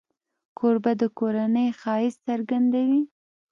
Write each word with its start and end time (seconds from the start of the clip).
کوربه 0.57 0.91
د 1.01 1.03
کورنۍ 1.19 1.67
ښایست 1.79 2.19
څرګندوي. 2.27 3.01